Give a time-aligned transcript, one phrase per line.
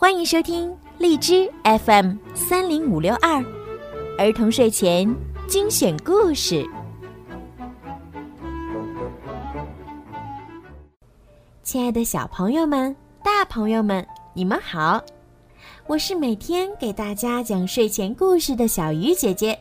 [0.00, 3.44] 欢迎收听荔枝 FM 三零五六二
[4.16, 5.12] 儿童睡前
[5.48, 6.64] 精选故事。
[11.64, 15.02] 亲爱的小朋友们、大朋友们，你们好！
[15.88, 19.58] 我是每天给大家讲睡前故事的小鱼姐姐。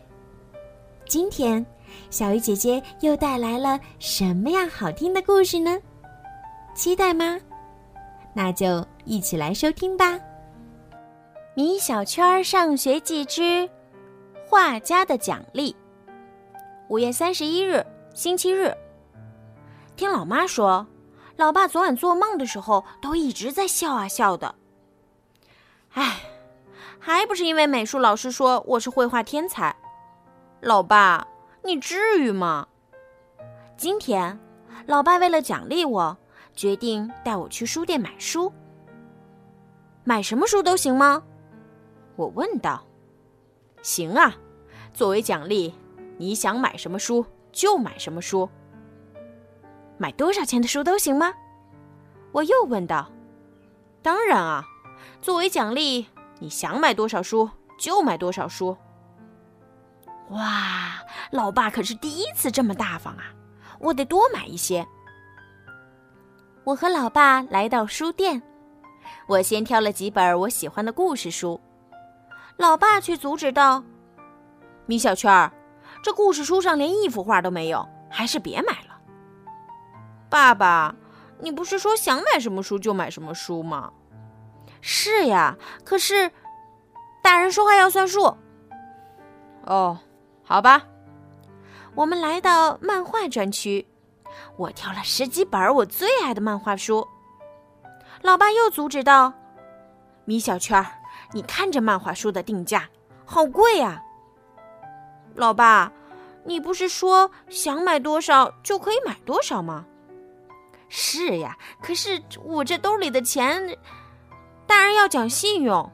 [1.08, 1.66] 今天，
[2.12, 5.80] 小鱼姐姐又带来了什么样好听的故事呢？
[6.76, 7.40] 期待吗？
[8.36, 10.20] 那就一起来收听吧。
[11.56, 13.68] 米小圈上学记之
[14.46, 15.74] 画家的奖励。
[16.90, 18.76] 五月三十一日，星期日。
[19.96, 20.86] 听老妈说，
[21.38, 24.54] 老爸昨晚做梦的时候都一直在笑啊笑的。
[25.94, 26.20] 唉，
[27.00, 29.74] 还不是因为美术老师说我是绘画天才。
[30.60, 31.26] 老爸，
[31.64, 32.68] 你至于吗？
[33.78, 34.38] 今天，
[34.86, 36.18] 老爸为了奖励我，
[36.54, 38.52] 决定带我去书店买书。
[40.08, 41.22] 买什么书都行吗？
[42.16, 42.82] 我问道。
[43.82, 44.34] 行啊，
[44.94, 45.76] 作为奖励，
[46.18, 48.50] 你想买什么书就买什么书。
[49.98, 51.34] 买多少钱的书都行吗？
[52.32, 53.12] 我又问道。
[54.02, 54.64] 当然啊。
[55.22, 56.08] 作为奖励，
[56.40, 58.78] 你想买多少书就买多少书。
[60.30, 63.26] 哇，老爸可是第一次这么大方啊！
[63.78, 64.88] 我得多买一些。
[66.64, 68.42] 我和老爸来到书店，
[69.28, 71.60] 我先挑了几本我喜欢的故事书，
[72.58, 73.84] 老爸却阻止道
[74.88, 75.52] ：“米小圈儿，
[76.02, 78.98] 这故事书上连一幅画都没有，还是别买了。”
[80.30, 80.96] 爸爸，
[81.40, 83.92] 你不是说想买什么书就买什么书吗？
[84.82, 86.32] 是呀，可是，
[87.22, 88.38] 大人说话要算数。
[89.66, 89.98] 哦，
[90.44, 90.84] 好吧。
[91.96, 93.88] 我们来到漫画专区，
[94.56, 97.08] 我挑了十几本我最爱的漫画书。
[98.22, 99.34] 老爸又阻止道
[100.26, 100.86] ：“米小圈，
[101.34, 102.90] 你看这漫画书的定价
[103.26, 104.02] 好贵呀。”
[105.36, 105.92] 老爸，
[106.44, 109.86] 你不是说想买多少就可以买多少吗？
[110.90, 113.78] 是呀，可是我这兜里的钱。
[114.66, 115.92] 大人要讲信用。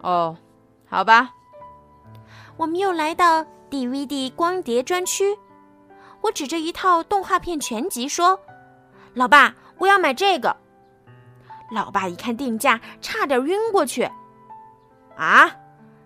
[0.00, 0.36] 哦，
[0.88, 1.34] 好吧。
[2.56, 5.36] 我们又来到 DVD 光碟专区，
[6.20, 8.38] 我指着一套动画片全集说
[9.14, 10.56] ：“老爸，我要买这个。”
[11.70, 14.10] 老爸一看定价，差点晕过去。
[15.16, 15.50] 啊，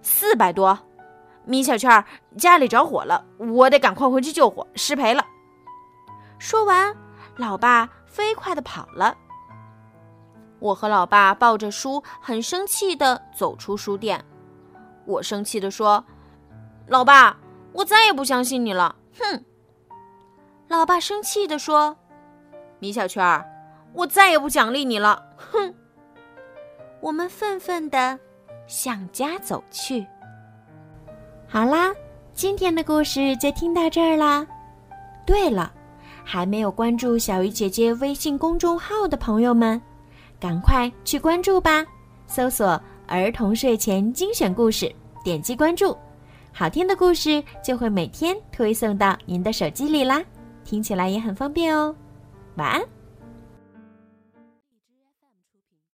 [0.03, 0.79] 四百多！
[1.45, 2.05] 米小圈
[2.39, 5.25] 家里着火了，我得赶快回去救火，失陪了。
[6.39, 6.95] 说完，
[7.37, 9.17] 老爸飞快的跑了。
[10.59, 14.25] 我和老爸抱着书，很生气的走出书店。
[15.05, 16.03] 我生气的说
[16.89, 17.37] ：“老爸，
[17.73, 19.45] 我再也不相信你了。”哼。
[20.69, 21.95] 老爸生气的说
[22.81, 23.45] ：“米小圈儿，
[23.95, 25.75] 我再也不奖励你了。”哼。
[27.01, 28.19] 我们愤愤的
[28.67, 30.07] 向家走去。
[31.47, 31.95] 好啦，
[32.33, 34.47] 今天的故事就听到这儿啦。
[35.27, 35.73] 对了，
[36.25, 39.81] 还没有关注小鱼姐姐微信公众号的朋友们。
[40.41, 41.85] 赶快去关注吧！
[42.27, 44.93] 搜索“儿童睡前精选故事”，
[45.25, 45.97] 点击关注，
[46.53, 50.23] 好听的故事就会每天推送到您的手机里啦，
[50.65, 51.95] 听起来也很方便哦。
[52.57, 52.94] 晚安。